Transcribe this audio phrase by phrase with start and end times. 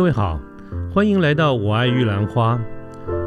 [0.00, 0.40] 各位好，
[0.90, 2.58] 欢迎来到我爱玉兰花。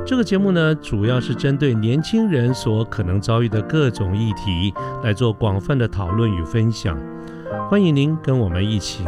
[0.04, 6.98] 这个节目呢，主要是针对年轻人所可能遭遇的各种议题来做广泛的讨论与分享。
[7.70, 9.06] 欢迎您跟我们一起。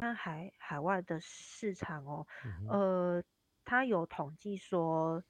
[0.00, 2.26] 看海海外的市场哦，
[2.68, 3.22] 呃，
[3.64, 5.22] 它有统计说。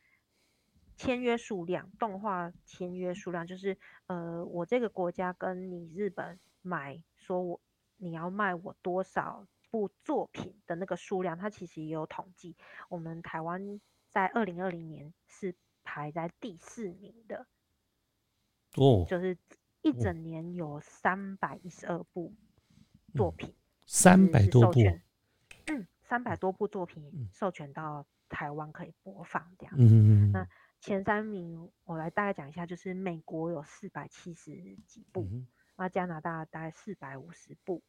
[0.97, 7.61] 签约数量，动画签约数量，就是呃，我这个国家跟你日本买，说我
[7.99, 12.57] 你要卖我多少部作品的那个数量，它其实也有统计。
[12.89, 13.79] 我们台湾
[14.09, 15.55] 在二零二零年是
[15.85, 17.47] 排在第四名的，
[18.77, 19.37] 哦，就是
[19.83, 22.33] 一整年有三百一十二部
[23.15, 23.55] 作品，
[23.85, 24.81] 三百多部，
[25.67, 30.49] 嗯，三百多部作品授权到台湾可以播放这样，嗯嗯嗯，那。
[30.87, 34.53] 前三名，我来大概讲一下，就是美国有四百七十
[34.87, 35.27] 几部，
[35.75, 37.83] 那加拿大大概四百五十部，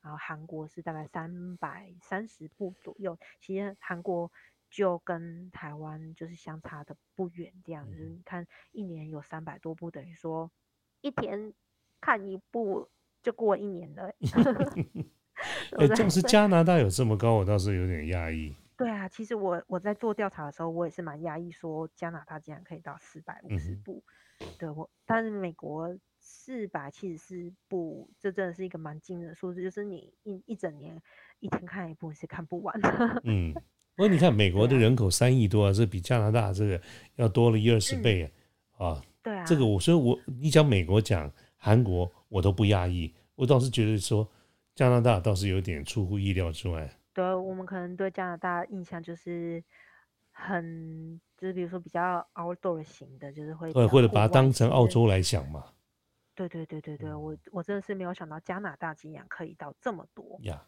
[0.00, 3.18] 然后韩国是大概三百三十部左右。
[3.40, 4.30] 其实韩国
[4.70, 8.04] 就跟台湾就是相差的不远，这样子。
[8.04, 10.48] 你看一年有三百多部，等于说
[11.00, 11.52] 一天
[12.00, 12.88] 看一部
[13.20, 14.14] 就过一年了。
[15.76, 18.54] 哎，正是加拿大有这么高，我倒是有点讶异。
[18.76, 24.02] 对啊，其实我我在做调查的时候，我也是蛮压抑，说加拿大竟然可以到四百五十部，
[24.58, 31.00] 对我，但是美国四百七十四部，这真的是一个蛮惊人的数字，就是你一一整年
[31.38, 33.20] 一天看一部是看不完的。
[33.24, 33.52] 嗯，
[33.94, 36.80] 不过你看 美国的人口三亿多啊，这比加拿大这个
[37.14, 38.30] 要多了一二十倍
[38.76, 39.00] 啊。
[39.22, 44.28] 对啊，这个我所以，我你讲美国讲韩国，我都不压抑，我倒是觉得说
[44.74, 46.90] 加拿大倒是有点出乎意料之外。
[47.14, 49.62] 对，我们可能对加拿大印象就是
[50.32, 55.72] 很，就是比如说比较 outdoor 型的，就是会，或者把它当成澳洲来想嘛。
[56.34, 60.40] 对对对对对，我我真的是没有想到加拿大竟然可以到这么多。
[60.42, 60.66] 呀，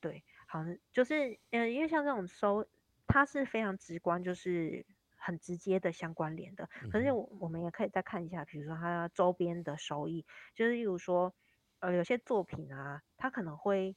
[0.00, 2.66] 对，好像就是嗯，因为像这种收，
[3.06, 4.84] 它是非常直观，就是
[5.16, 6.68] 很直接的相关联的。
[6.90, 10.26] 可是我我们也可以再看一下，比如说它周边的收益，
[10.56, 11.32] 就是例如说，
[11.78, 13.94] 呃，有些作品啊，它可能会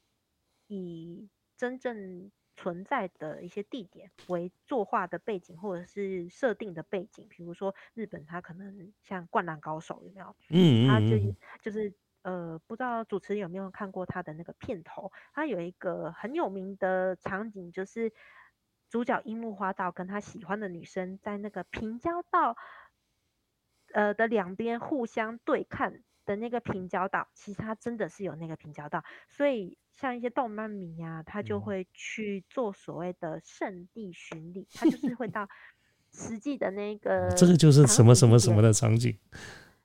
[0.67, 1.27] 以
[1.57, 10.35] 真正存在的一些地点为作画的背景，或者是设定的背景，比如说日本，它可能像《灌篮高手》有没有？
[10.49, 11.17] 嗯他就
[11.61, 15.11] 就是呃，不知道主持人有没有看过他的那个片头？
[15.33, 18.13] 他有一个很有名的场景，就是
[18.89, 22.55] 主角樱木花道跟他喜欢的女生在那个平交道，
[23.91, 29.77] 呃的两边互相对看的那个平交道，其实它真的是有那个平交道，所以。
[29.93, 35.47] 像一些动漫迷啊，他就会去做所谓的圣地巡礼，他就是会 到
[36.11, 39.15] 实际的那个，这个就是什么什么什么的场景。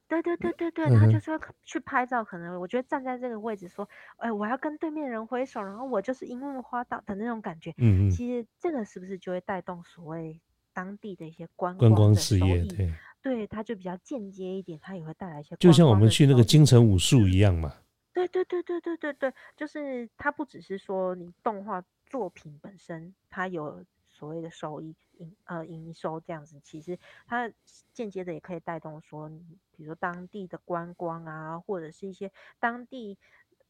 [0.09, 2.25] 对对对对对，他就是会去拍照。
[2.25, 7.75] 可能我觉得站在这个位置说，哎，我要跟对面人挥手，然后我就是樱木花道的那种感觉。
[7.77, 8.10] 嗯嗯。
[8.10, 10.41] 其实这个是不是就会带动所谓
[10.78, 12.62] 当地的一些观观光事业？
[12.66, 15.56] 对，对，它就比较间接一点，它也会带来一些。
[15.56, 17.75] 就像我们去那个京城武术一样嘛。
[18.12, 26.97] 对对对对对对对，就是它不只是说你动画作品本身它有所谓的收益营呃营收这样子，其实
[27.27, 27.50] 它
[27.93, 29.28] 间接的也可以带动说，
[29.72, 33.19] 比如说当地的观光啊，或者是一些当地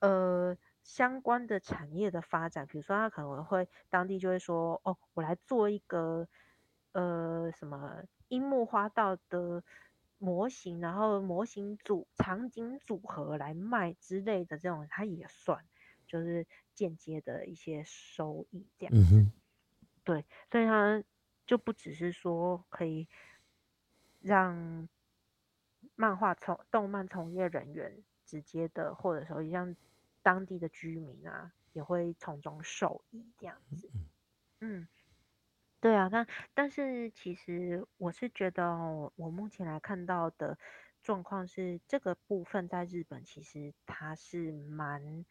[0.01, 6.29] 呃相关的产业的发展，比如说它可能会当地就会说，哦，我来做一个
[6.93, 9.63] 呃什么樱木花道的。
[10.21, 15.65] 模型，然后模型组场景组合来卖之类的这种，它也算，
[16.09, 16.45] 就是
[16.75, 19.25] 间接的一些收益这样子。
[20.03, 21.05] 对，所以它
[21.47, 23.07] 就不只是说可以
[24.19, 24.89] 让
[25.95, 29.77] 漫画从动漫从业人员直接的，或者说让
[30.21, 33.89] 当地的居民啊，也会从中受益这样子。
[34.59, 34.89] 嗯。
[35.81, 38.77] 对啊，但但是其实我是觉得，
[39.15, 40.59] 我目前来看到的
[41.03, 45.25] 状况是，这个部分在日本其实它是蛮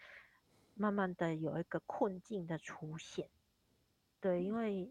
[0.74, 3.30] 慢慢的有一个困境的出现。
[4.22, 4.90] 对，因为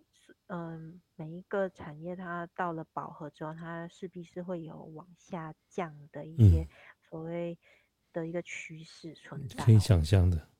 [0.49, 6.69] 嗯，每一个产业它到了饱和之后，它势必是会有往下降的一些
[7.09, 7.59] 所谓
[8.12, 10.50] 的一个趋势存在，可以想象的。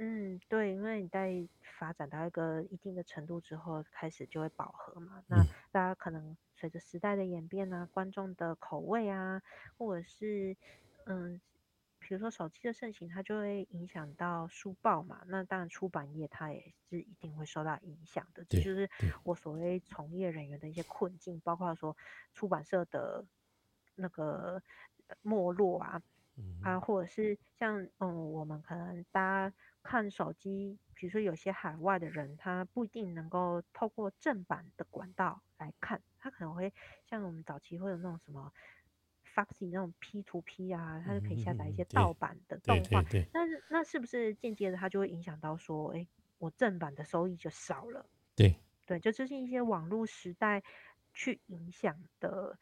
[0.00, 1.46] 嗯，对，因为你在
[1.78, 5.24] 发展到一个一定的程度之后，开始就会饱和嘛。
[5.26, 5.42] 那
[5.72, 9.42] 大家可能随着时代的演变啊，观众的口味啊，
[9.76, 10.56] 或者是
[11.06, 11.40] 嗯，
[11.98, 15.24] 比如说手机的盛行，它就会影响到书报嘛。
[15.26, 18.44] 那当然出版业它也是一定会受到影响的。
[18.48, 18.88] 这就是
[19.24, 21.96] 我所谓从业人员的一些困境，包括说
[22.34, 23.24] 出版社的
[23.96, 24.62] 那个
[25.22, 26.00] 没落啊，
[26.38, 26.60] 嗯。
[26.62, 36.72] 啊，或者是像嗯，我们可能大家看手机，比如说有些海外的人，他不一定能够透过正版的管道来看，他可能会
[37.06, 38.52] 像我们早期会有那种什么
[39.34, 46.06] Foxy 那种 P to P 啊，他就可以下载一些盗版的动画对，对那是那是不是间接的它就会影响到说，哎，
[46.38, 48.04] 我正版的收益就少了？
[48.34, 50.62] 对，对，就这是一些网络时代
[51.12, 52.58] 去影响的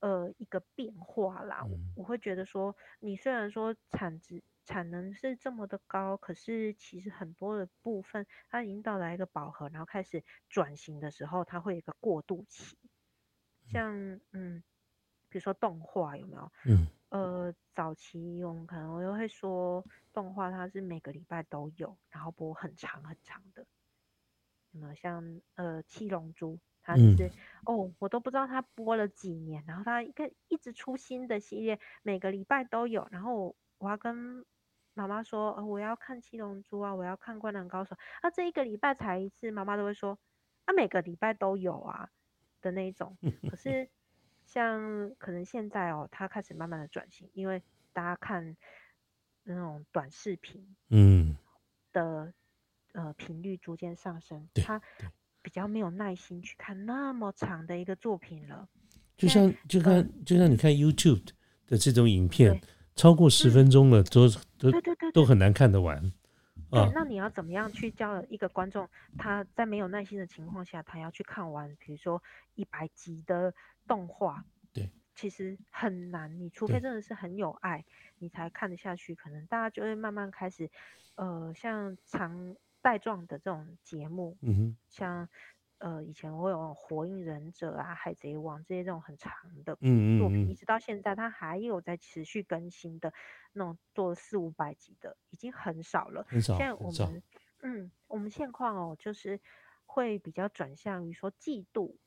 [0.00, 1.64] 呃一个变化啦。
[1.64, 12.76] 我嗯我会觉得说，你虽然说产值产能是这么的高，可是其实很多的部分它已经到达一个饱和，然后开始转型的时候，它会有一个过渡期。
[13.66, 14.62] 像嗯，
[15.28, 16.52] 比如说动画有没有？
[16.66, 23.66] 嗯呃，早期我们可能我又会说动画它是每个礼拜都有，然后播很长很长的。
[24.70, 27.16] 有没有像呃七龙珠，它就嗯。
[27.16, 27.30] 是、
[27.66, 34.44] 哦，我都不知道他播了几年，然后他一个一直出新的系列，每个礼拜都有，然后我我要跟
[34.94, 40.18] 妈妈说、呃，我要看七龙珠啊，我要看灌篮高手，啊这一个礼拜才一次，妈妈都会说，
[40.64, 42.10] 啊每个礼拜都有啊
[42.60, 43.16] 的那一种。
[43.48, 43.88] 可是
[44.44, 47.62] 像可能现在哦，他开始慢慢的转型，因为
[47.92, 48.56] 大家看
[49.44, 51.36] 那种短视频嗯，
[51.92, 52.34] 的
[52.92, 55.08] 呃频率逐渐上升，对他对
[55.42, 58.68] 比较没有耐心去看那么长的一个作品了。
[59.16, 61.26] 就像就看就像你看 YouTube
[61.66, 62.58] 的这种影片，
[62.96, 64.28] 超过十分钟了，都
[64.58, 66.00] 都对对对对都很难看得完
[66.70, 66.90] 对啊，。
[66.94, 68.88] 那你要怎么样去教一个观众，
[69.18, 72.22] 他在没有耐心的情况下，他要去看完，比如说
[72.54, 73.52] 一百集的
[73.86, 76.38] 动画，对，其实很难。
[76.40, 77.84] 你除非真的是很有爱，
[78.18, 79.14] 你才看得下去。
[79.14, 80.70] 可能大家就会慢慢开始，
[81.16, 85.28] 呃，像长带状的这种节目，嗯哼，像
[85.78, 89.32] 呃以前会有《火影忍者》啊、《海贼王》这些这种很长
[89.64, 93.12] 的嗯作品，嗯嗯，一直到现在，它还有在持续更新的
[93.52, 96.24] 那种做四五百集的，已经很少了。
[96.28, 96.40] 很。
[96.40, 97.22] 少现在我们，
[97.62, 99.40] 嗯，我们现况哦，就是
[99.86, 101.98] 会比较转向于说季度，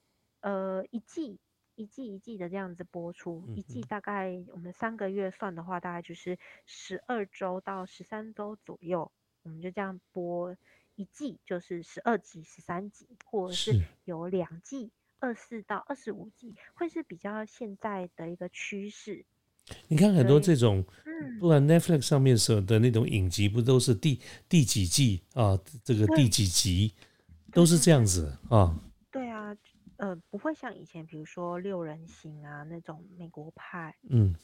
[0.42, 1.40] 呃，一季
[1.76, 9.12] 一季一季的这样子播出，一季嗯大概我们三个月算的话，大概就是十二周到十三周左右，
[9.44, 10.56] 我们就这样播
[10.96, 14.92] 一季，就是十二集、十三集，或者是是有两季。
[15.20, 19.24] 二四到二十五集会是比较现在的一个趋势，
[19.88, 24.20] 你看很多对这种，嗯，不然 Netflix 上面所的那种影集，不都是第
[24.50, 25.58] 第几季啊？
[25.82, 26.94] 这个第几集
[27.54, 28.78] 都是这样子啊？
[29.10, 29.56] 对啊，
[29.96, 34.36] 呃，不会像以前，比如说六人行啊那种美国派嗯，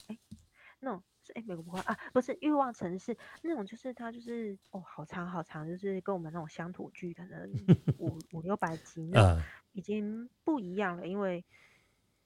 [0.80, 7.50] 那种是哎美国不会啊，不是欲望城市那种，就是它就是哦好长好长，就是跟我们那种乡土剧可能
[8.00, 9.42] 五五六百集那
[9.74, 11.44] 已经不一样了，因为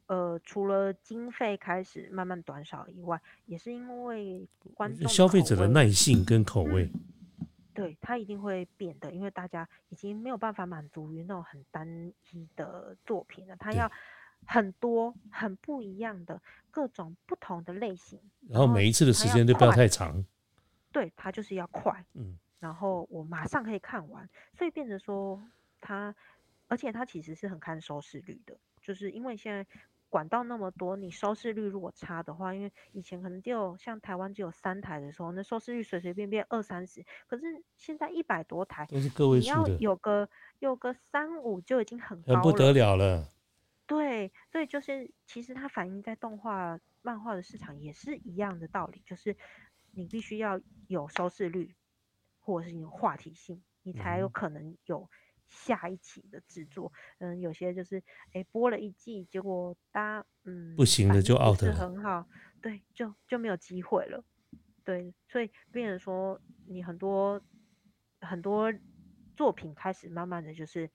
[0.07, 6.89] 呃除了经费开始慢慢短少以外，也是因为观众消费者的耐性跟口味，
[7.73, 13.91] 对，它一定会变的，因为大家已经没有办法满足于那种很单一的作品了，它要
[14.45, 16.42] 很多、很不一样的
[16.72, 18.19] 各种不同的类型，
[18.50, 20.24] 然后每一次的时间都不要太长，
[20.92, 25.42] 对，它就是要快，嗯，然后我马上可以看完，所以变成说
[25.80, 26.14] 它，
[26.68, 29.66] 而且它其实是很看收视率的，就是因为现在
[30.09, 37.44] 管道那么多，你收视率如果差的话，因为以前可能只有像台湾只有三台的时候，那收视率随随便便二三十，可是
[37.78, 42.95] 现在一百多台，都是个位你要，有个有个三五就已经很高很不得了。
[42.95, 43.30] 了了。
[43.85, 49.35] 对，所以就是其实它反映在动画、漫画的市场也是一样的道理，就是
[49.92, 51.75] 你必须要有收视率，
[52.40, 55.09] 或者是有话题性，你才有嗯可能有
[55.49, 56.94] 下一期的制作。
[57.19, 58.02] 嗯，有些就是
[58.33, 62.28] 哎播了一季，结果大家嗯不行了就 out 是了很好，
[62.61, 64.23] 对，就就没有机会了。
[64.85, 67.42] 对，所以变成说你很多
[68.21, 68.73] 很多
[69.35, 70.90] 作品开始慢慢的就是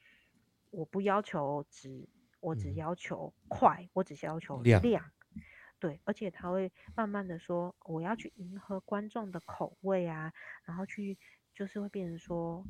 [0.70, 2.08] 我不要求值，
[2.40, 5.10] 我只嗯要求快，我只要求量
[5.80, 10.32] 对，而且他会慢慢的说，我要去迎合观众的口味啊，
[10.64, 11.16] 然后去
[11.54, 12.64] 就是会变成说，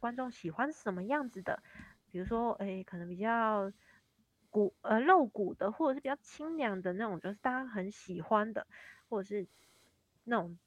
[0.00, 1.62] 观众喜欢什么样子的，
[2.10, 3.70] 比如说，诶，可能比较
[4.48, 8.66] 骨呃露骨的，或者是比较清凉的那种，就是大家很喜欢的，
[9.10, 9.46] 或者是
[10.24, 10.58] 那种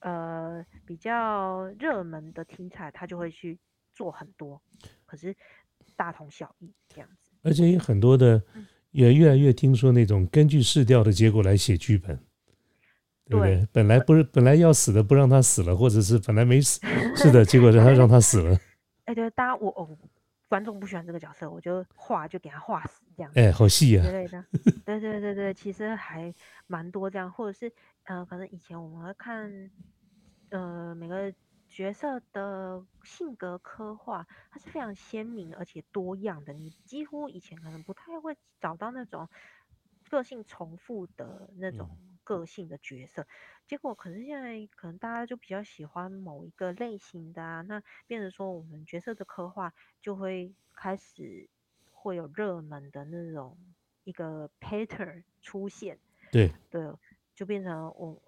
[0.00, 3.58] 呃比较热门的题材，他就会去
[3.94, 4.60] 做很多，
[5.06, 5.34] 可是
[5.96, 7.19] 大同小异这样子。
[7.42, 12.16] 而且有很多的嗯也越来越听说那种根据试调的结果来写剧本，
[13.26, 13.56] 对不对？
[13.56, 16.80] 对本来不是本来要死的不让他死了，或者是本来没死，
[17.16, 18.58] 是的，结果让他让他死了。
[19.06, 19.88] 哎，对，大家我我
[20.48, 23.30] 观众不喜欢这个角色，我就画就给他画死这样。
[23.36, 24.04] 哎，好细啊！
[24.04, 24.44] 之类的，
[24.84, 26.34] 对对对对，其实还
[26.66, 27.72] 蛮多这样，或者是
[28.04, 29.70] 呃，反正以前我们会看
[30.50, 31.32] 呃每个
[31.80, 39.26] 角色的性格刻画，它是非常鲜明而且多样的，你几乎以前可能不太会找到那种
[40.10, 41.88] 个性重复的那种
[42.22, 43.26] 个性的角色。
[43.66, 49.72] 结果可是现在可能大家就比较喜欢某一个类型的啊，那变成说我们角色的刻画
[50.02, 51.48] 就会开始
[51.90, 53.56] 会有热门的那种
[54.04, 55.98] 一个 pattern 出现，
[56.30, 56.92] 对对，
[57.34, 58.20] 就变成我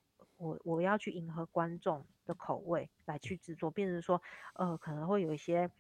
[0.43, 4.21] 我我要去迎合观众的口味来去制作，变成说
[4.55, 5.71] 呃可能会有一些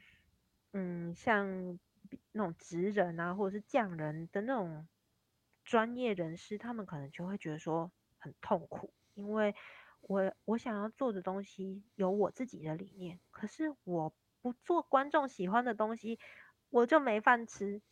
[0.73, 1.79] 嗯像
[2.31, 4.87] 那种职人啊或者是匠人的那种
[5.65, 8.93] 专业人士，他们可能就会觉得说很痛苦。
[9.15, 9.55] 因为
[10.01, 16.19] 我我想要做的东西有我自己的理念，可是我不做观众喜欢的东西，
[16.71, 17.83] 我就没饭吃。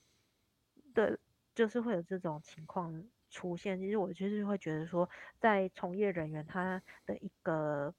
[0.95, 1.19] 对，
[1.55, 3.79] 就是会有这种情况出现。
[3.79, 5.09] 其实我就是会觉得说，
[5.39, 7.95] 在从业人员他的一个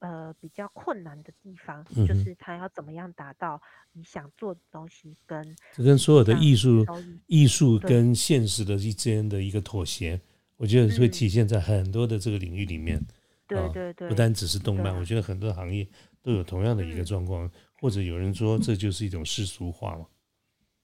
[0.00, 3.60] 呃比较困难的地方，就是他要怎么样达到
[3.92, 6.84] 你想做的东西跟这跟所有的艺术
[7.26, 10.20] 艺术跟现实的之间的一个妥协。
[10.58, 13.00] 我觉得会体现在很多的这个领域里面，
[13.48, 15.84] 对对对，不单只是动漫，我觉得很多行业
[16.22, 20.06] 都有同样的一个状况，或者有人说这就是一种世俗化嘛。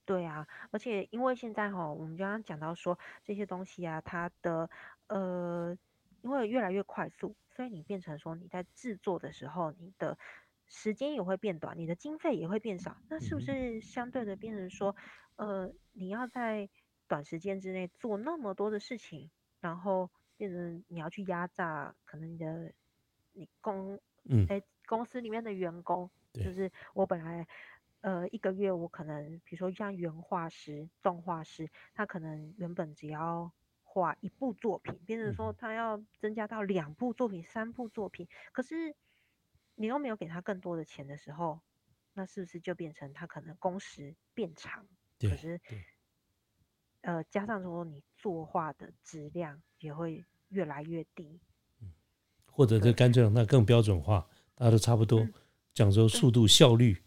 [0.08, 4.70] 对啊，而且因为现在哈，我们刚刚讲到说这些东西啊，它的
[5.08, 5.76] 呃，
[6.22, 10.16] 因为越来越快速，所以你变成说你在制作的时候，你的
[10.66, 14.96] 时间也会变短，你的经费也会变少，那是不是相对的变成说，
[15.36, 16.70] 呃，你要在
[17.06, 19.30] 短时间之内做那么多的事情？
[19.60, 22.72] 然后变成你要去压榨，可能你的
[23.34, 24.46] 你公嗯。
[24.48, 27.46] 哎公司里面的员工，就是我本来
[28.00, 33.52] 呃一个月我可能比如说像原画师、动画师，他可能原本只要
[33.82, 38.94] 画一部作品，变成说他要增加到两部作品、三部作品，可是
[39.74, 41.60] 你又没有给他更多的钱的时候，
[42.14, 44.86] 那是不是就变成他可能工时变长？
[45.20, 45.60] 可是。
[47.02, 51.40] 呃，加上说你作画的质量也会越来越低，
[51.80, 51.92] 嗯，
[52.50, 55.26] 或者这干脆让它更标准化，大家都差不多，
[55.72, 57.00] 讲究速度、效率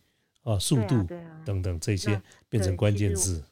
[0.43, 1.03] 啊、速度
[1.45, 3.43] 等等这些变成关键字，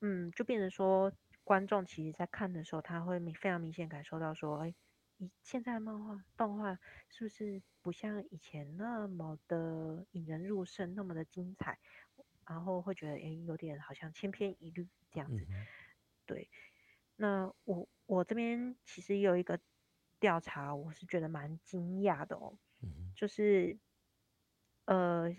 [0.00, 1.12] 嗯，就变成说
[1.44, 4.74] 观众其实在看的时候，他会非常明显感受到说，哎，
[5.18, 11.78] 以现在漫画动画是不是不像以前那么的引人入胜，那么的精彩？
[12.46, 15.46] 然后会觉得，哎，有点好像千篇一律这样子。
[16.26, 16.48] 对，
[17.16, 19.58] 那我我这边其实有一个
[20.18, 22.56] 调查，我是觉得蛮惊讶的哦。
[23.14, 23.78] 就是，
[24.86, 25.32] 呃，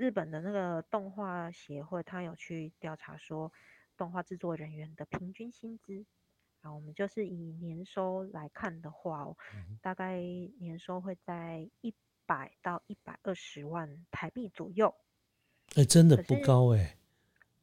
[0.00, 3.52] 日本的那个动画协会，他有去调查说，
[3.98, 6.06] 动画制作人员的平均薪资。
[6.62, 9.36] 啊，我们就是以年收来看的话哦，
[9.82, 10.18] 大概
[10.58, 11.92] 年收会在一
[12.24, 14.94] 百到一百二十万台币左右。
[15.74, 16.96] 哎，真的不高哎。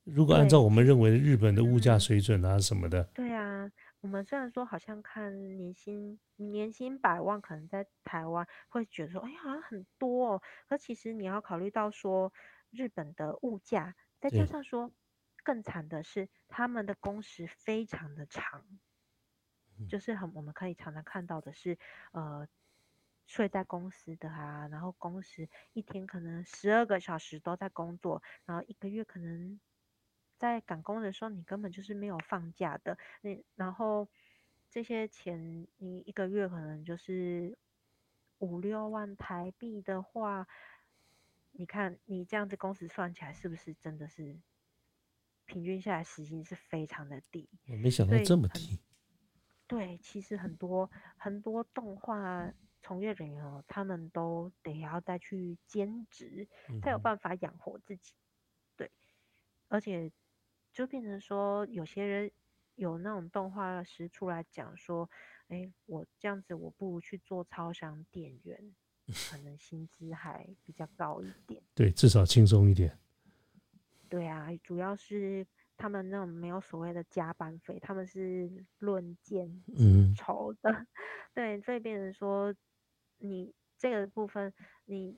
[0.03, 10.41] 如果按照我们认为日本的物价水准啊什么的，对啊，我们虽然说好像看年薪年薪百万，可能在台湾会觉得说，哎呀，好像很多哦。
[10.67, 12.31] 可其实你要考虑到说，
[12.71, 14.91] 日本的物价，再加上说，
[15.43, 18.79] 更惨的是他们的工时非常的长，
[19.89, 21.77] 就是很我们可以常常看到的是，
[22.11, 22.47] 呃。
[23.29, 29.59] 睡在公司的啊，然后工时一天可能十二个小时都在工作，然后一个月可能
[30.37, 32.97] 在赶工的时候，你根本就是没有放假的。
[33.21, 34.07] 你然后
[34.69, 37.57] 这些钱，你一个月可能就是
[38.39, 40.47] 五六万台币的话，
[41.51, 44.37] 你看你这样子工时算起来，是不是真的是
[45.45, 47.49] 平均下来时薪是非常的低？
[47.67, 48.79] 我没想到这么低。
[49.67, 52.53] 对，其实很多很多动画。
[52.79, 56.47] 从业人员哦，他们都得要再去兼职，
[56.81, 58.13] 才有办法养活自己。
[58.77, 58.89] 对，
[59.67, 60.09] 而且
[60.73, 62.31] 就变成说，有些人
[62.75, 65.09] 有那种动画师出来讲说，
[65.47, 68.75] 哎，我这样子，我不如去做超商店员，
[69.29, 71.61] 可能薪资还比较高一点。
[71.73, 72.97] 对，至少轻松一点。
[74.09, 75.45] 对啊，主要是
[75.75, 79.63] 他们那种没有所谓的加班费，他们是论件
[80.15, 80.85] 酬的。
[81.33, 82.53] 对，所以变成说。
[83.19, 84.53] 你这个部分，
[84.85, 85.17] 你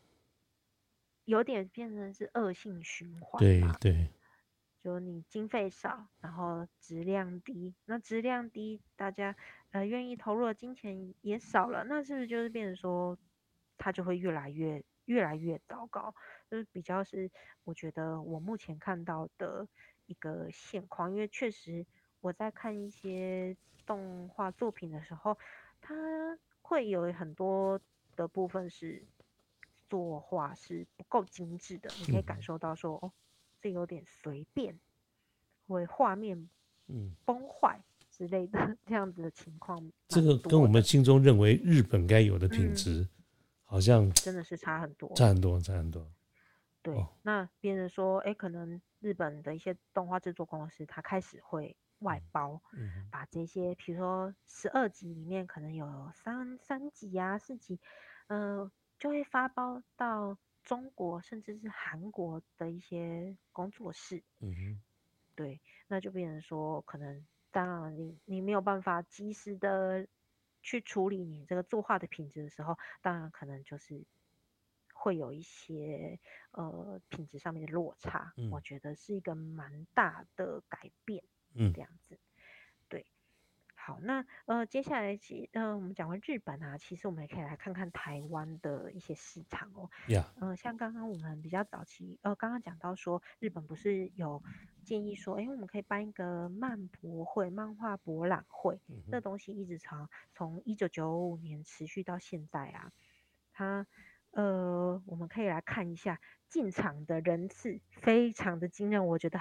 [1.26, 3.38] 有点变成是恶性循环。
[3.38, 4.10] 对对，
[4.82, 9.36] 就你经费少，然后质量低，那质量低，大家
[9.72, 13.18] 呃愿意投入的金钱也少了，那是不是就是变成说，
[13.78, 16.16] 它就会越来越越来越糟糕，
[16.50, 17.30] 就是比较是
[17.64, 19.68] 我觉得我目前看到的
[20.06, 21.86] 一个现况，因为确实
[22.22, 25.38] 我在看一些动画作品的时候，
[25.82, 25.94] 它
[26.62, 27.80] 会有很多
[28.16, 29.04] 的部分是
[29.90, 33.12] 作画是不够精致的，你可以感受到说哦，
[33.62, 34.80] 这有点随便，
[35.68, 36.50] 会画面
[36.88, 37.82] 嗯崩坏。
[38.12, 43.08] 之类的 这样子的情况，这个跟我们心中认为日本该有的品质，
[43.64, 46.06] 好像真的是差很多，差很多，差很多。
[46.82, 52.62] 对，那别人说，哎，可能日本的一些动画制作公司，他开始会外包，
[53.10, 57.80] 把这些，比如说十二集里面可能有三三集啊、四集，
[58.28, 60.38] 呃，就会发包到
[60.70, 64.22] 中国甚至是韩国的一些工作室。
[64.40, 64.82] 嗯哼，
[65.36, 67.26] 对，那就变成说可能。
[67.52, 70.08] 当然，你你没有办法及时的
[70.62, 74.06] 去处理你这个作画的品质的时候，当然可能就是
[74.94, 76.20] 会有一些
[76.52, 78.32] 呃品质上面的落差。
[78.52, 81.24] 我觉得是一个蛮大的改变，
[81.56, 82.20] 嗯，这样子。
[83.90, 89.90] 好，那呃，接下来其呃，我们讲完日本啊，其实我们也可以来看看台湾的一些市场哦。
[90.10, 94.44] 呀，嗯，像刚刚我们比较早期，呃，刚刚讲到说，日本不是有
[94.84, 98.80] 建议说，哎，我们可以办一个漫博会、漫画博览会，
[99.10, 102.92] 这东西一直从从一九九五年持续到现在啊，
[103.52, 103.88] 它
[104.30, 109.40] 呃，我们可以来看一下进场的人次，非常的惊人，我觉得，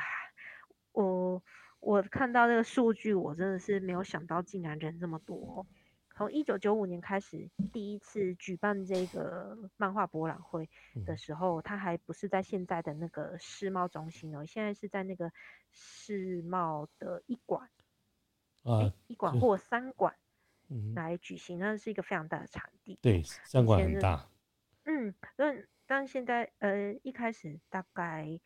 [0.93, 1.43] 我。
[1.81, 5.67] 我看到这个数据，我真的是没有想到，竟然人这么多。
[6.15, 10.69] 从一九九五年开始，第一次举办这个漫画博览会
[11.07, 15.31] 的时候，它还不是在现在的那个世贸中心哦，现在是在那个
[15.71, 17.71] 世贸的一馆，
[18.65, 20.17] 啊，一馆或三馆
[20.97, 22.99] 来举行，那是一个非常大的场地。
[23.01, 24.29] 对，三馆很大。
[24.85, 28.41] 嗯，但但现在呃，一开始大概。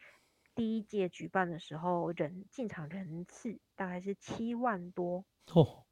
[0.55, 5.85] 第一届举办的时候，人进场人次大概是七万多哦，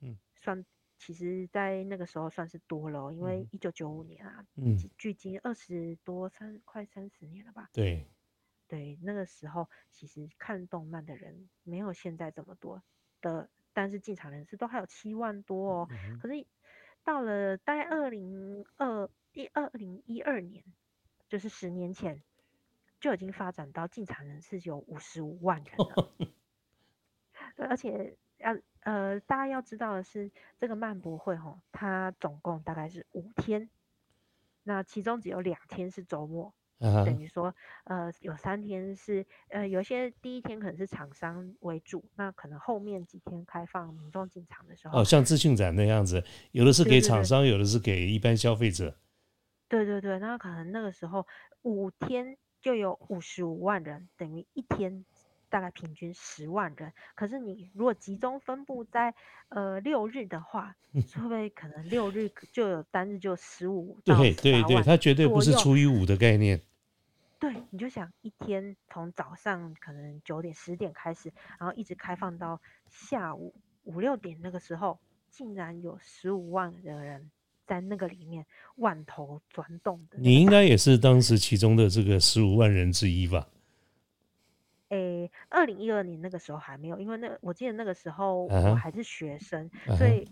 [0.00, 0.64] 嗯，算
[0.98, 7.70] 其实，在那个时候算是多了，因为一九九五年啊，嗯，距今二十多三快三十年了吧？
[7.72, 8.10] 对，
[8.68, 12.82] 对，那个时候其实看动漫的人没有现在这么多
[13.20, 15.88] 的，但是进场人次都还有七万多哦。
[16.20, 16.46] 可是
[17.02, 20.64] 到了大概二零二一二零一二年，
[21.28, 22.22] 就是十年前。
[23.06, 26.12] 就已经发展到进场人次有五十五万人了，
[27.54, 33.70] 对，而且要呃，大家要知道的是，这个漫博会吼，它总共大概是五天，
[34.64, 48.98] 那其中只有两天是周末，等于说呃，有三天是呃，有些第一天可能是厂商为主，那可能后面几天开放民众进场的时候，哦，像资讯展那样子，有的是给厂商，有的是给一般消费者，
[49.68, 51.24] 对对对，那可能那个时候
[51.62, 52.36] 五天。
[52.60, 55.04] 就有五十五万人，等于一天
[55.48, 56.92] 大概平均十万人。
[57.14, 59.14] 可是你如果集中分布在
[59.48, 66.60] 呃六日的话， 会不会可能六日就有单日就十五到对对对，它绝对不是除以五的概念。
[67.38, 74.98] 对，你就想一天从早上可能九点十点开始，然后一直开放到下午五六点那个时候，
[75.30, 77.30] 竟然有十五万的人。
[77.66, 83.48] 在那个里面万头转动的，你应该也是当时其中的这个十五万人之一吧？
[84.88, 90.26] 诶，二零一二年那个时候还没有，因为那我记得那个时候我还是学生，所以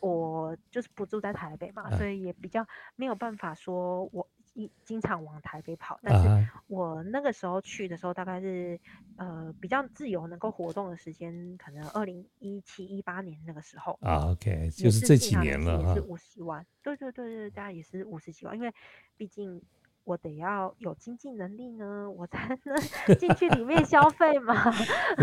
[0.00, 4.28] 我就是不住在台北嘛，所以也比较没有办法说我。
[4.54, 8.78] 一经常往台北跑，但是我那个时候去的时候，大概是
[9.16, 18.72] 呃比较自由能够活动的时间，可能二零一七一八年那个时候啊，OK，就是这几年了也是五十万，对对对对，大概也是五十几万，因为
[19.16, 19.60] 毕竟
[20.04, 22.76] 我得要有经济能力呢，我才能
[23.18, 24.54] 进去里面消费嘛，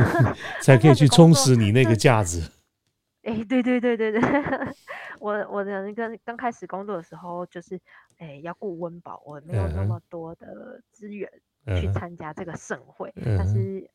[0.61, 2.41] 才可以去充实你那个价值。
[3.23, 4.19] 哎，对对对对对，
[5.21, 7.79] 我我的那个刚开始工作的时候，就是
[8.21, 11.27] 哎要顾温饱，我没有那么多的资源
[11.79, 13.12] 去参加这个盛会。
[13.15, 13.89] 但是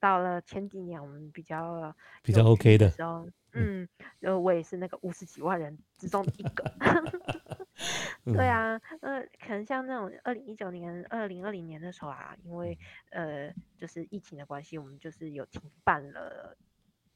[0.00, 3.88] 到了前几年，我们比较比较 OK 的时候，嗯，
[4.20, 6.64] 呃我也是那个五十几万人之中的一个。
[8.24, 12.76] 对啊，呃，可能像那种二零一九年、二零二零年的时候啊，因为
[13.10, 16.56] 呃就是疫情的关系，我们就是有停办了。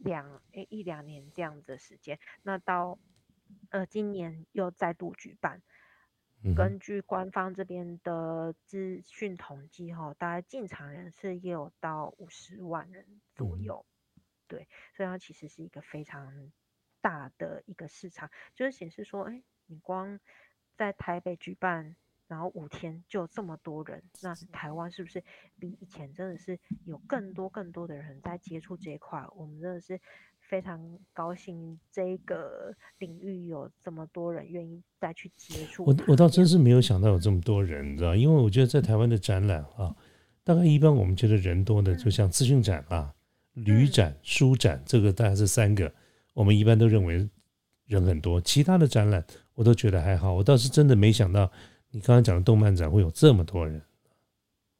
[0.02, 2.98] 两诶一两年这样的时间，那到
[3.68, 5.60] 呃今年又再度举办。
[6.56, 13.84] 根据官方这边的资讯统计，哈，大概进场人次也有到五十万人左右。
[14.46, 16.50] 对，所以它其实是一个非常
[17.00, 20.18] 大的一个市场，就是显示说，哎，你光
[20.76, 21.94] 在台北举办
[22.26, 25.22] 然后五天就这么多人，那台湾是不是
[25.58, 29.24] 比以前真的是有更多更多的人在接触这一块？
[29.36, 30.00] 我们真的是
[30.50, 30.80] 非常
[31.12, 35.84] 高兴，这个领域有这么多人愿意再去接触。
[35.84, 38.16] 我我倒真是没有想到有这么多人，你知道？
[38.16, 39.94] 因为我觉得在台湾的展览啊，
[40.42, 43.14] 大概一般我们觉得人多的，就像资讯展啊、
[43.52, 45.94] 旅展、书展，这个大概是三个，
[46.34, 47.30] 我们一般都认为
[47.86, 48.40] 人很多。
[48.40, 51.48] 其他的展览我都觉得还好，我倒是真的没想到。
[51.92, 53.80] 你刚刚讲的动漫展会有这么多人，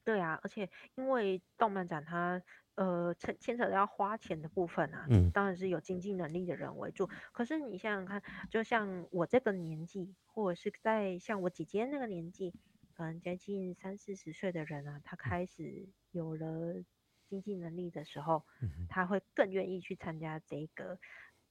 [0.03, 2.41] 对啊，而且因为动漫展它
[2.75, 7.09] 呃牵牵扯到要花钱的部分啊，嗯，当然是有经济能力的人为主。
[7.31, 12.53] 可是你想想看，就像我这个年纪，或者是在像我姐姐那个年纪，
[12.93, 16.83] 可能接近三四十岁的人啊，他开始有了
[17.27, 18.45] 经济能力的时候，
[18.89, 20.99] 他会更愿意去参加这个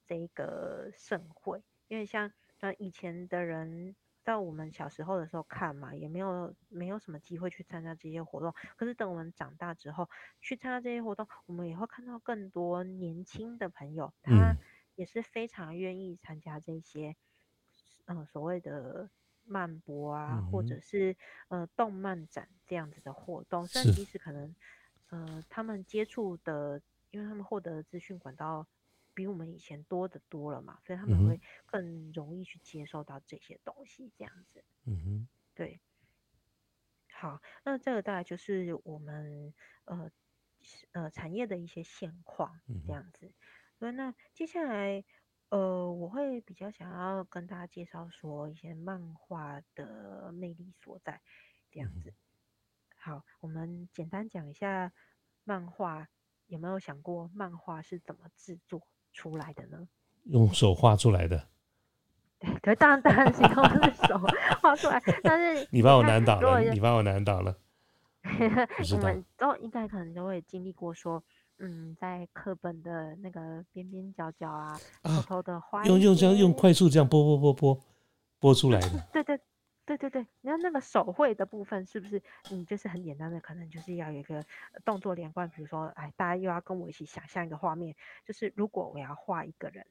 [0.07, 3.95] 这个盛会，因为像呃以前的人。
[4.23, 8.55] 在我们小时候的时候看嘛，也没有没有什么机会去参加这些活动。
[8.77, 10.09] 可是等我们长大之后
[10.41, 14.55] 去参加这些活动，我们也会看到更多年轻的朋友，他
[14.95, 17.17] 也是非常愿意参加这些，
[18.07, 19.09] 嗯，所谓的
[19.45, 21.17] 漫博啊，或者是
[21.49, 23.67] 呃动漫展这样子的活动。
[23.73, 24.55] 但其实可能，
[25.09, 26.81] 呃，他们接触的，
[27.11, 28.67] 因为他们获得的资讯管道。
[29.15, 34.65] 比我们以前多的多了嘛，所以他们会更容易去接受到这些东西，这样子。
[34.85, 35.81] 嗯哼，对。
[37.13, 39.53] 好，那这个大概就是我们
[39.85, 40.11] 呃
[40.93, 43.33] 呃产业的一些现况，这样子。
[43.79, 45.05] 所以那接下来
[45.51, 51.21] 呃我会比较想要跟大家介绍说一些漫画的魅力所在，
[51.71, 52.15] 这样子。
[52.97, 54.93] 好，我们简单讲一下
[55.45, 56.09] 漫画，
[56.47, 58.87] 有没有想过漫画是怎么制作？
[59.13, 59.87] 出来的呢？
[60.25, 61.49] 用手画出来的。
[62.39, 63.53] 对， 对，当然当然是用
[64.07, 64.21] 手
[64.61, 65.03] 画出来。
[65.23, 67.57] 但是 你把我难倒了，你把我难倒了。
[68.93, 71.23] 我们都应该可能都会经历过，说
[71.59, 77.81] 嗯，在课本的那个边边角角啊，偷偷的画，用用这样用快速这样拨拨拨拨
[78.39, 79.09] 拨出来的。
[79.13, 79.41] 对对。
[79.91, 82.23] 对对对，你看那个手绘的部分是不是？
[82.49, 84.45] 你就是很简单的，可能就是要有一个
[84.85, 85.49] 动作连贯。
[85.51, 89.85] 比如说，哎，大家又要跟我一起想象一个画面，就是如果我要画一个人，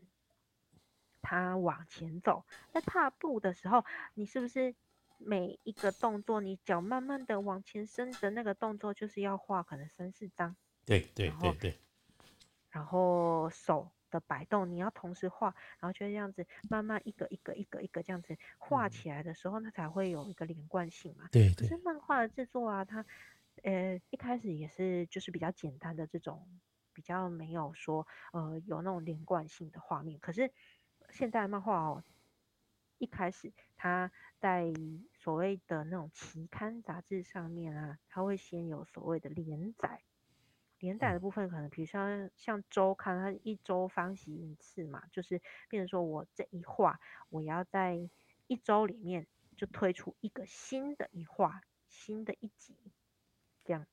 [1.22, 3.84] 他往前走，在踏步的时候，
[4.14, 4.74] 你是不是
[5.18, 10.56] 每一个动作，你脚慢慢的往前伸的那个动作，就是要画可能三四张。
[10.86, 11.78] 对对对对。
[12.70, 13.92] 然后手。
[14.10, 21.28] 的摆动，你要同时画，然后就这样子慢慢一个一个一个一个这样子画起来的时候，它才会有一个连贯性嘛。
[21.32, 21.54] 对。
[21.54, 23.06] 可是漫画的制作啊，它
[23.63, 26.45] 呃一开始也是就是比较简单的这种，
[26.93, 30.19] 比较没有说呃有那种连贯性的画面。
[30.19, 30.52] 可是
[31.10, 32.04] 现代漫画哦，
[32.98, 34.74] 一开始它在
[35.13, 40.02] 所谓的那种期刊杂志上面啊，它会先有所谓的连载。
[40.80, 48.10] 连载的部分可能，比如像像周刊，它一周发行一次嘛，就是变成说我这一画，我要在
[48.48, 52.78] 一周里面就推出一个新的一画，新的一集，
[53.63, 53.86] 这样。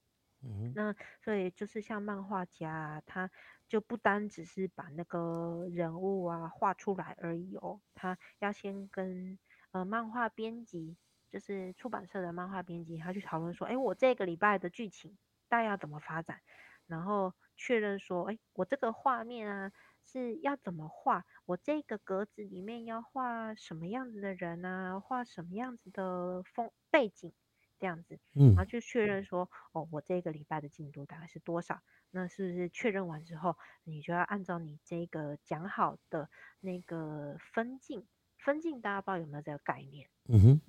[0.43, 0.73] 嗯。
[0.77, 3.31] 那所以就是像漫画家，他
[3.69, 9.39] 就不单只是把那个人物啊画出来而已哦，他要先跟
[9.73, 10.97] 呃漫画编辑，
[11.31, 15.19] 就是出版社的漫画编辑，他去讨论说，哎，我这个礼拜的剧情
[15.49, 16.41] 大概要怎么发展。
[16.87, 19.73] 然后确认说，哎，我这个画面啊
[20.05, 21.25] 是要怎么画？
[21.45, 25.01] 我这个格子里面要画什么样子的人啊？
[25.01, 27.33] 画什么样子的风背景？
[27.79, 31.83] 这样子，嗯，然后就确认说，哦，我这个礼拜的进度大概是多少？
[32.11, 38.07] 那是不是确认完之后，你就要按照你这个讲好的那个分镜？
[38.39, 40.09] 分镜大家不知道有没有这个概念？
[40.29, 40.61] 嗯哼。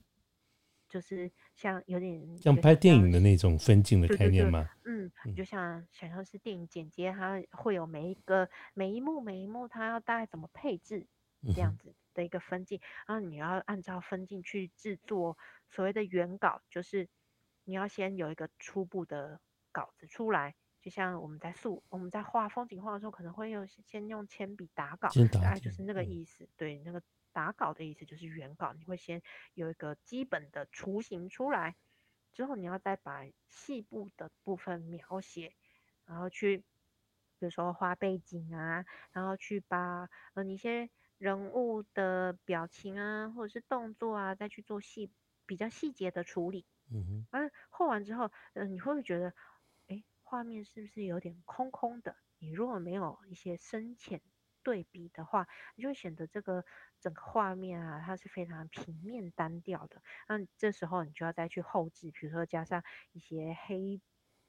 [0.88, 4.70] 就是像有点像拍电影的那种分镜的概念吗？
[4.86, 11.06] 嗯，就像想象是电影剪接，它会有每一个每一幕每一幕，它要大概怎么配置
[11.54, 15.38] 这样子的一个分镜，然后你要按照分镜去制作
[15.70, 17.08] 所谓的原稿，就是
[17.66, 19.40] 你要先有一个初步的
[19.72, 27.02] 稿子出来，就像我们在素我们在画风景画的时候，可能会用先用铅笔打稿，大概就是那个意思，对那个。
[27.38, 29.22] 打稿的意思就是原稿，你会先
[29.54, 31.76] 有一个基本的雏形出来，
[32.34, 35.54] 之后你要再把细部的部分描写，
[36.08, 36.58] 然后去，
[37.38, 45.12] 比如说画背景啊，然后去把呃你一些人物的表情啊，或者是动作啊，再去做细
[45.46, 46.66] 比较细节的处理。
[46.90, 47.28] 嗯哼。
[47.30, 49.32] 而画完之后，呃，你会不会觉得，
[49.90, 52.16] 哎，画面是不是有点空空的？
[52.40, 54.24] 你如果没有一些深浅。
[54.68, 56.66] 对比的话，你就会显得这个
[57.00, 60.02] 整个画面啊，它是非常平面单调的。
[60.28, 64.02] 那这时候你就要再去后置，比如说加上一些黑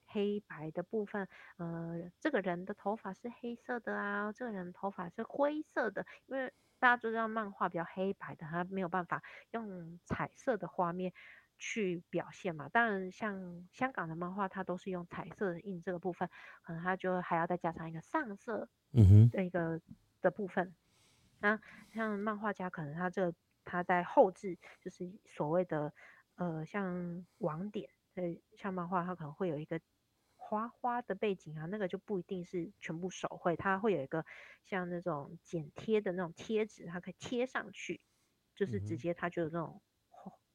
[0.07, 1.29] 黑白的部分，
[1.59, 11.13] 呃，这个人的头发是黑色的啊，这个人头发是灰色的，因为大家都知道漫画比较黑白的，它没有办法用彩色的画面。
[11.61, 16.31] 去表现嘛，当然像香港的漫画，它都是用彩色印这个部分，
[16.63, 19.81] 可能它就还要再加上一个上色，嗯哼，的一个
[20.21, 20.75] 的部分。
[21.41, 21.61] 那
[21.93, 23.33] 像漫画家，可能他这
[23.65, 25.93] 他在后置，就是所谓的
[26.37, 29.81] 呃像网点，对，像漫画他可能会有一个
[30.37, 34.25] 花花的背景啊，那个就不一定是全部手绘，它会有一个
[34.65, 38.01] 像那种剪贴的那种贴纸，它可以贴上去，
[38.55, 39.81] 就是直接它就有那种。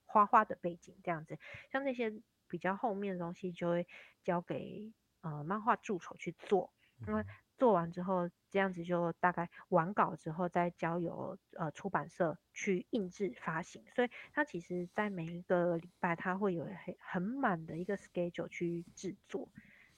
[0.06, 1.40] 花花的背景这样子，
[1.72, 2.14] 像那些
[2.48, 3.88] 比较后面的东西就会
[4.24, 6.72] 交给呃漫画助手去做，
[7.08, 7.26] 因为
[7.58, 19.48] 做完之后这样子就大概完稿之后再交由呃出版社去印制发行，所以它其实在每一个礼拜它会有很很满的一个 schedule 去制作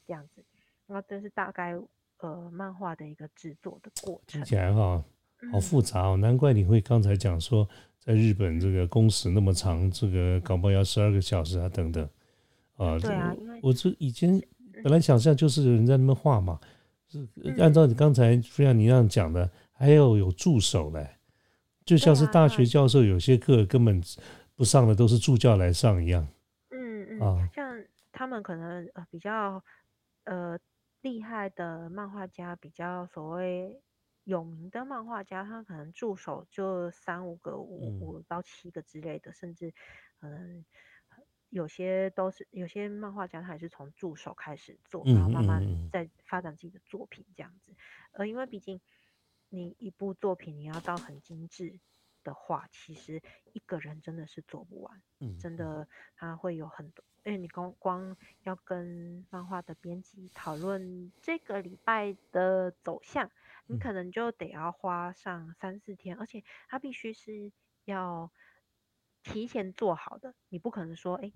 [0.05, 0.43] 这样子，
[0.87, 1.73] 然后这是大概
[2.19, 4.39] 呃漫画的一个制作的过程。
[4.41, 5.03] 听起来哈
[5.51, 7.67] 好复杂哦，难怪你会刚才讲说。
[7.97, 12.07] 在日本，这个工时那么长，这个搞不好要十二个小时啊，等等，
[12.75, 14.39] 啊，对啊，因为我这以前
[14.83, 16.67] 本来想象就是有人在那边画嘛，是
[17.57, 21.17] 按照你刚才非常你那样讲的，还要有助手嘞，
[21.85, 24.01] 就像是大学教授有些课根本
[24.55, 26.27] 不上的，都是助教来上一样。
[26.69, 29.63] 嗯嗯，像他们可能呃比较
[30.25, 30.57] 呃
[31.01, 33.79] 厉害的漫画家，比较所谓。
[34.27, 39.71] 有名的漫画家，他可能助手就三五个、五五到七个之类的，甚至
[40.19, 40.65] 可能
[41.55, 47.73] 有些都是有些漫画家，他还是从助手开始做，然后慢慢再发展自己的作品这样子。
[48.11, 48.81] 呃，因为毕竟
[49.47, 51.79] 你一部作品你要到很精致
[52.25, 53.21] 的话，其实
[53.53, 55.01] 一个人真的是做不完，
[55.39, 55.87] 真的
[56.17, 63.31] 他会有很多，因为你光光要跟漫画的编辑讨论这个礼拜的走向。
[63.67, 67.51] 你可能就得要花上三四天，而且它必须是
[67.85, 68.31] 要
[69.23, 71.31] 提前做好的，你不可能说，哎，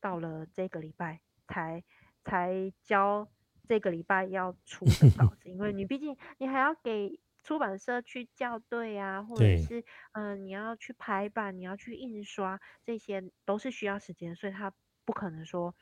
[0.00, 1.82] 到了这个礼拜才
[2.24, 3.28] 才交
[3.68, 14.72] 这个礼拜要出的稿子，因为你毕竟你还要给出版社去校对啊，或者是嗯你要去排版，你要去印刷，这些都是需要时间，所以他
[15.04, 15.74] 不可能说，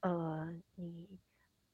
[0.00, 1.18] 呃，你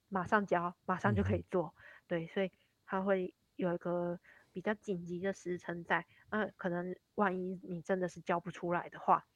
[0.08, 1.74] 马上交，马上就可以做，
[2.06, 2.52] 对，所以
[2.84, 3.34] 他会。
[3.56, 4.20] 有一个
[4.52, 9.26] 比较紧急的时辰在，那可能万一你真的是交不出来的话，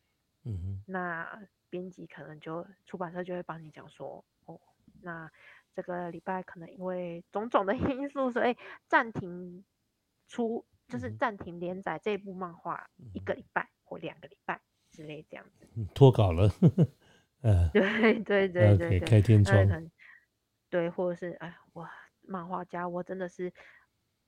[0.44, 4.60] 嗯哼，那编辑可能就出版社就会帮你讲说，哦，
[5.00, 5.30] 那
[5.72, 8.56] 这个礼拜可能因为种种的 因素，所以
[8.86, 9.64] 暂停
[10.28, 16.50] 出，就是暂停连载这部漫画一个礼拜或两个礼拜之类这样子，脱稿了，
[17.42, 19.90] 嗯，对对对对对，开天窗，
[20.68, 21.88] 对，或者是哎，我
[22.22, 23.52] 漫画家，我真的是。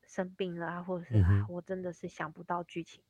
[0.05, 3.03] 生病了啊，或者是啊我真的是想不到剧情，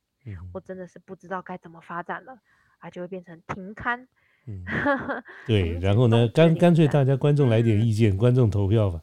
[0.53, 2.39] 我真的是不知道该怎么发展了，
[2.83, 4.05] 啊，就会变成停刊。
[4.45, 4.61] 嗯
[5.47, 9.01] 对，然后呢，干干脆大家观众来点意见，观众投票吧。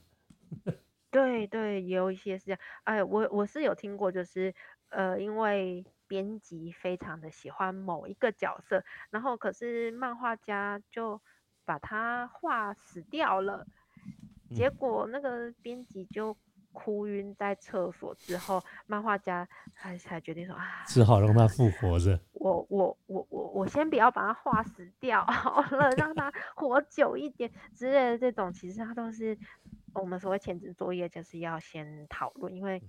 [1.11, 2.61] 对对，也有一些是这样。
[2.85, 4.55] 哎，我我是有听过，就是
[4.91, 11.19] 呃，因为编辑非常的喜欢某一个角色，然后可是漫画家就
[11.65, 13.67] 把他画死掉了，
[14.55, 16.37] 结果那个编辑就。
[16.73, 22.17] 哭晕在厕所之后，漫画家才才决定说啊，只好让他复活着。
[22.41, 29.39] 我我我我我先不要把它画死掉 好了，让它活久一点之类的这种，其实它都是
[29.93, 32.55] 我们所谓前置作业，就是要先讨论。
[32.57, 32.83] 因为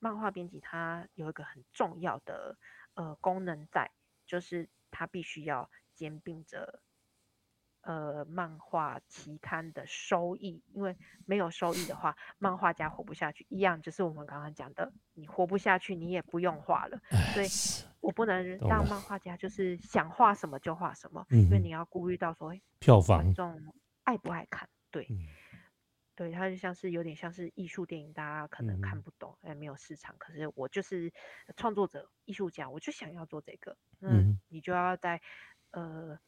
[0.00, 2.56] 漫画编辑它有一个很重要的
[2.94, 3.92] 呃功能在，
[4.26, 6.82] 就是它必须要兼并着。
[7.82, 13.46] 呃，漫画期刊的收益，因为没有收益的话，漫画家活不下去。
[13.48, 17.00] 一样，就是我们刚刚讲的，你活不下去，你也不用画了。
[17.32, 17.46] 所以，
[18.00, 23.72] 我不能让漫画家就是想画什么就画什么，因为你要顾虑到说票房观众
[24.04, 24.68] 爱不爱看。
[24.90, 25.08] 对，
[26.14, 30.14] 对，它就像是有点像是艺术电影，大家可能看不懂，哎，没有市场。
[30.18, 31.10] 可是我就是
[31.56, 33.74] 创作者、艺术家，我就想要做这个。
[34.00, 35.18] 嗯，你就要在
[35.70, 36.18] 呃。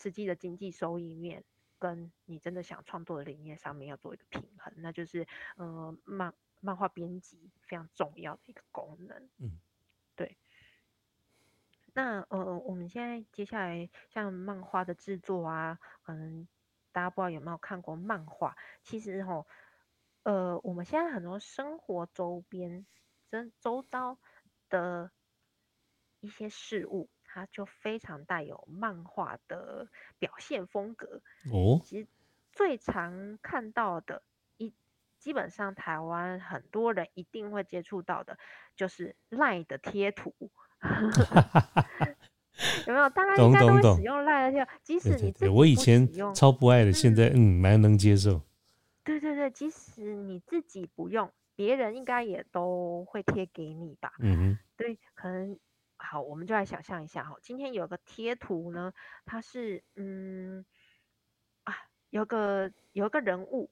[0.00, 1.44] 实际的经济收益面，
[1.78, 9.28] 跟你真的想创作的理念上面要做一个平衡，那就是，呃，漫漫画编辑非常重要的一个功能。
[9.38, 9.60] 嗯，
[10.16, 10.38] 对。
[11.92, 16.46] 那呃，我们现在接下来像漫画的制作啊，可能
[16.92, 19.46] 大家不知道有没有看过漫画，其实吼，
[20.22, 22.86] 呃，我们现在很多生活周边
[23.28, 24.18] 真周遭
[24.68, 25.10] 的
[26.20, 29.86] 一些事物，它就非常带有漫画的
[30.18, 31.20] 表现风格。
[31.52, 32.06] 哦，其实
[32.52, 34.22] 最常看到的
[34.56, 34.74] 一，
[35.18, 38.36] 基本上台湾很多人一定会接触到的，
[38.74, 40.34] 就是赖的贴图。
[42.86, 43.08] 有没有？
[43.10, 48.42] 大家应该都会使用赖的贴，即使你自己我以前超不爱的，现在嗯蛮能接受。
[49.04, 54.12] 对对对，即使你自己不用，别人应该也都会贴给你吧？
[54.18, 54.58] 嗯哼。
[54.76, 55.58] 对，可能
[56.02, 58.92] 好，我们就来想象一下哈，今天有个贴图呢，
[59.24, 60.64] 它是嗯
[61.64, 61.74] 啊，
[62.10, 63.70] 有个有个人物，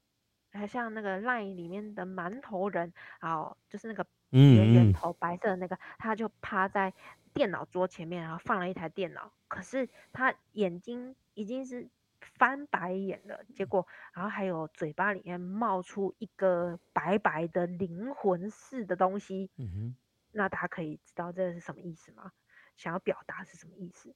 [0.52, 6.92] 还像那个 LINE 里面的馒头人，哦，就是那个圆圆头白色的那个，他就趴在
[7.32, 11.88] 电脑桌前面，然后放了一台电脑，可是他眼睛已经是。
[12.20, 19.48] 翻白眼了，结果，然后还有嘴巴里面冒出一个白白的灵魂似的东西。
[19.56, 19.96] 嗯哼，
[20.38, 22.30] 那大家可以知道这是什么意思吗？
[22.76, 24.14] 想要表达是什么意思？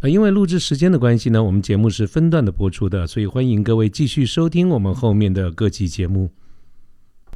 [0.00, 6.32] 呃，因为录制时间的关系呢，我们节目是分段的播出的，所以欢迎各位继续收听我们后面的各期节目。